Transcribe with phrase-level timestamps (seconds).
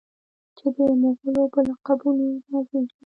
[0.57, 2.95] چې د مغلو په لقبونو نازیږي.